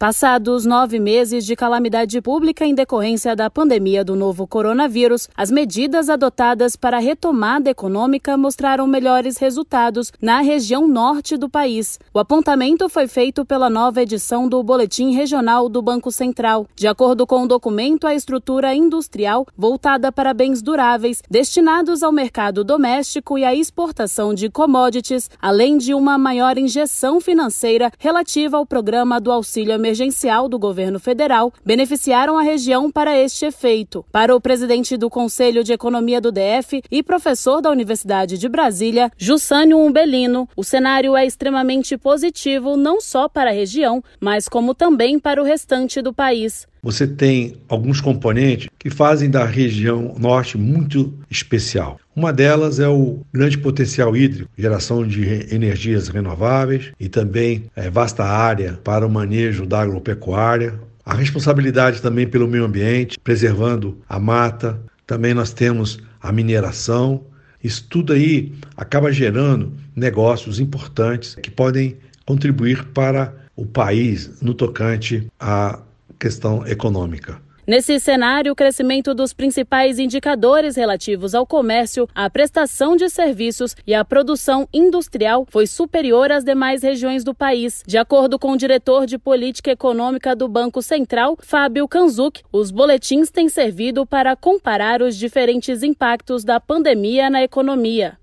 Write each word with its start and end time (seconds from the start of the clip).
Passados 0.00 0.64
nove 0.64 1.00
meses 1.00 1.44
de 1.44 1.56
calamidade 1.56 2.22
pública 2.22 2.64
em 2.64 2.72
decorrência 2.72 3.34
da 3.34 3.50
pandemia 3.50 4.04
do 4.04 4.14
novo 4.14 4.46
coronavírus, 4.46 5.28
as 5.36 5.50
medidas 5.50 6.08
adotadas 6.08 6.76
para 6.76 6.98
a 6.98 7.00
retomada 7.00 7.68
econômica 7.68 8.36
mostraram 8.36 8.86
melhores 8.86 9.38
resultados 9.38 10.12
na 10.22 10.40
região 10.40 10.86
norte 10.86 11.36
do 11.36 11.48
país. 11.48 11.98
O 12.14 12.20
apontamento 12.20 12.88
foi 12.88 13.08
feito 13.08 13.44
pela 13.44 13.68
nova 13.68 14.00
edição 14.00 14.48
do 14.48 14.62
Boletim 14.62 15.10
Regional 15.10 15.68
do 15.68 15.82
Banco 15.82 16.12
Central. 16.12 16.68
De 16.76 16.86
acordo 16.86 17.26
com 17.26 17.42
o 17.42 17.48
documento, 17.48 18.06
a 18.06 18.14
estrutura 18.14 18.72
industrial 18.72 19.48
voltada 19.56 20.12
para 20.12 20.32
bens 20.32 20.62
duráveis, 20.62 21.24
destinados 21.28 22.04
ao 22.04 22.12
mercado 22.12 22.62
doméstico 22.62 23.36
e 23.36 23.44
à 23.44 23.52
exportação 23.52 24.32
de 24.32 24.48
commodities, 24.48 25.28
além 25.42 25.76
de 25.76 25.92
uma 25.92 26.16
maior 26.16 26.56
injeção 26.56 27.20
financeira 27.20 27.90
relativa 27.98 28.58
ao 28.58 28.64
programa 28.64 29.20
do 29.20 29.32
auxílio 29.32 29.72
emergencial 29.72 29.87
emergencial 29.88 30.48
do 30.48 30.58
governo 30.58 31.00
federal 31.00 31.52
beneficiaram 31.64 32.36
a 32.36 32.42
região 32.42 32.90
para 32.90 33.16
este 33.16 33.46
efeito. 33.46 34.04
Para 34.12 34.36
o 34.36 34.40
presidente 34.40 34.96
do 34.96 35.08
Conselho 35.08 35.64
de 35.64 35.72
Economia 35.72 36.20
do 36.20 36.30
DF 36.30 36.82
e 36.90 37.02
professor 37.02 37.62
da 37.62 37.70
Universidade 37.70 38.36
de 38.36 38.48
Brasília, 38.48 39.10
Jussânio 39.16 39.78
Umbelino, 39.78 40.48
o 40.54 40.62
cenário 40.62 41.16
é 41.16 41.24
extremamente 41.24 41.96
positivo 41.96 42.76
não 42.76 43.00
só 43.00 43.28
para 43.28 43.50
a 43.50 43.54
região, 43.54 44.02
mas 44.20 44.48
como 44.48 44.74
também 44.74 45.18
para 45.18 45.40
o 45.40 45.44
restante 45.44 46.02
do 46.02 46.12
país. 46.12 46.66
Você 46.88 47.06
tem 47.06 47.56
alguns 47.68 48.00
componentes 48.00 48.66
que 48.78 48.88
fazem 48.88 49.28
da 49.28 49.44
região 49.44 50.16
norte 50.18 50.56
muito 50.56 51.12
especial. 51.30 52.00
Uma 52.16 52.32
delas 52.32 52.80
é 52.80 52.88
o 52.88 53.20
grande 53.30 53.58
potencial 53.58 54.16
hídrico, 54.16 54.50
geração 54.56 55.06
de 55.06 55.22
energias 55.54 56.08
renováveis 56.08 56.90
e 56.98 57.06
também 57.06 57.64
é, 57.76 57.90
vasta 57.90 58.24
área 58.24 58.80
para 58.82 59.06
o 59.06 59.10
manejo 59.10 59.66
da 59.66 59.82
agropecuária. 59.82 60.80
A 61.04 61.12
responsabilidade 61.12 62.00
também 62.00 62.26
pelo 62.26 62.48
meio 62.48 62.64
ambiente, 62.64 63.20
preservando 63.22 63.98
a 64.08 64.18
mata. 64.18 64.80
Também 65.06 65.34
nós 65.34 65.52
temos 65.52 66.00
a 66.22 66.32
mineração. 66.32 67.22
Isso 67.62 67.86
tudo 67.86 68.14
aí 68.14 68.54
acaba 68.78 69.12
gerando 69.12 69.74
negócios 69.94 70.58
importantes 70.58 71.34
que 71.34 71.50
podem 71.50 71.98
contribuir 72.24 72.82
para 72.94 73.34
o 73.54 73.66
país 73.66 74.40
no 74.40 74.54
tocante 74.54 75.26
a 75.38 75.80
questão 76.18 76.66
econômica. 76.66 77.40
Nesse 77.68 78.00
cenário, 78.00 78.52
o 78.52 78.56
crescimento 78.56 79.14
dos 79.14 79.34
principais 79.34 79.98
indicadores 79.98 80.74
relativos 80.74 81.34
ao 81.34 81.46
comércio, 81.46 82.08
à 82.14 82.30
prestação 82.30 82.96
de 82.96 83.10
serviços 83.10 83.76
e 83.86 83.92
à 83.92 84.02
produção 84.02 84.66
industrial 84.72 85.46
foi 85.50 85.66
superior 85.66 86.32
às 86.32 86.42
demais 86.42 86.82
regiões 86.82 87.22
do 87.22 87.34
país. 87.34 87.82
De 87.86 87.98
acordo 87.98 88.38
com 88.38 88.52
o 88.52 88.56
diretor 88.56 89.04
de 89.04 89.18
política 89.18 89.70
econômica 89.70 90.34
do 90.34 90.48
Banco 90.48 90.80
Central, 90.80 91.36
Fábio 91.42 91.86
Kanzuk, 91.86 92.40
os 92.50 92.70
boletins 92.70 93.30
têm 93.30 93.50
servido 93.50 94.06
para 94.06 94.34
comparar 94.34 95.02
os 95.02 95.14
diferentes 95.14 95.82
impactos 95.82 96.44
da 96.44 96.58
pandemia 96.58 97.28
na 97.28 97.42
economia. 97.42 98.16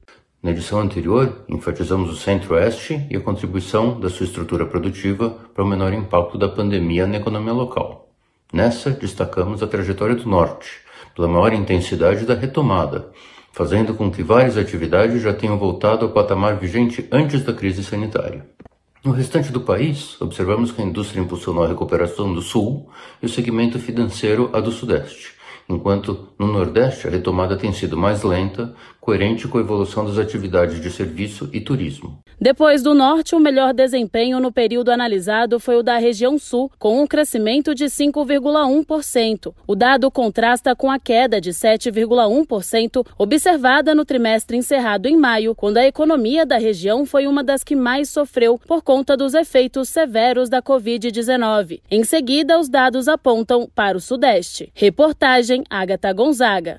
Na 0.45 0.51
edição 0.51 0.79
anterior, 0.79 1.43
enfatizamos 1.49 2.11
o 2.11 2.15
Centro-Oeste 2.15 3.03
e 3.09 3.17
a 3.17 3.19
contribuição 3.19 3.99
da 3.99 4.11
sua 4.11 4.27
estrutura 4.27 4.63
produtiva 4.63 5.35
para 5.55 5.63
o 5.63 5.67
menor 5.67 5.91
impacto 5.91 6.37
da 6.37 6.47
pandemia 6.47 7.07
na 7.07 7.17
economia 7.17 7.51
local. 7.51 8.07
Nessa, 8.53 8.91
destacamos 8.91 9.63
a 9.63 9.67
trajetória 9.67 10.13
do 10.13 10.29
Norte, 10.29 10.69
pela 11.15 11.27
maior 11.27 11.51
intensidade 11.51 12.27
da 12.27 12.35
retomada, 12.35 13.09
fazendo 13.51 13.95
com 13.95 14.11
que 14.11 14.21
várias 14.21 14.55
atividades 14.55 15.19
já 15.19 15.33
tenham 15.33 15.57
voltado 15.57 16.05
ao 16.05 16.11
patamar 16.11 16.57
vigente 16.57 17.07
antes 17.11 17.41
da 17.41 17.51
crise 17.51 17.83
sanitária. 17.83 18.45
No 19.03 19.13
restante 19.13 19.51
do 19.51 19.61
país, 19.61 20.15
observamos 20.21 20.71
que 20.71 20.79
a 20.79 20.85
indústria 20.85 21.21
impulsionou 21.21 21.63
a 21.63 21.69
recuperação 21.69 22.31
do 22.31 22.43
Sul 22.43 22.87
e 23.19 23.25
o 23.25 23.29
segmento 23.29 23.79
financeiro 23.79 24.51
a 24.53 24.59
do 24.59 24.71
Sudeste 24.71 25.34
enquanto 25.67 26.29
no 26.37 26.47
Nordeste 26.47 27.07
a 27.07 27.11
retomada 27.11 27.57
tem 27.57 27.73
sido 27.73 27.97
mais 27.97 28.23
lenta, 28.23 28.73
coerente 28.99 29.47
com 29.47 29.57
a 29.57 29.61
evolução 29.61 30.05
das 30.05 30.17
atividades 30.17 30.81
de 30.81 30.89
serviço 30.89 31.49
e 31.53 31.61
turismo. 31.61 32.19
Depois 32.39 32.83
do 32.83 32.93
Norte, 32.93 33.33
o 33.33 33.39
melhor 33.39 33.73
desempenho 33.73 34.39
no 34.39 34.51
período 34.51 34.89
analisado 34.89 35.59
foi 35.59 35.77
o 35.77 35.83
da 35.83 35.97
região 35.97 36.37
Sul, 36.37 36.69
com 36.77 37.01
um 37.01 37.07
crescimento 37.07 37.73
de 37.73 37.85
5,1%. 37.85 39.53
O 39.65 39.75
dado 39.75 40.11
contrasta 40.11 40.75
com 40.75 40.91
a 40.91 40.99
queda 40.99 41.39
de 41.39 41.51
7,1% 41.51 43.05
observada 43.17 43.95
no 43.95 44.03
trimestre 44.03 44.57
encerrado 44.57 45.07
em 45.07 45.15
maio, 45.15 45.55
quando 45.55 45.77
a 45.77 45.85
economia 45.85 46.45
da 46.45 46.57
região 46.57 47.05
foi 47.05 47.25
uma 47.25 47.43
das 47.43 47.63
que 47.63 47.75
mais 47.75 48.09
sofreu 48.09 48.59
por 48.67 48.81
conta 48.81 49.15
dos 49.15 49.33
efeitos 49.33 49.87
severos 49.87 50.49
da 50.49 50.61
Covid-19. 50.61 51.79
Em 51.89 52.03
seguida, 52.03 52.59
os 52.59 52.67
dados 52.67 53.07
apontam 53.07 53.69
para 53.73 53.97
o 53.97 54.01
Sudeste. 54.01 54.69
Reportagem 54.73 55.54
Agatha 55.69 56.11
Gonzaga. 56.13 56.73